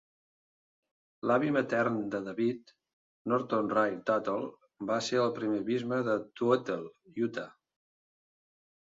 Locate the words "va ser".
4.93-5.21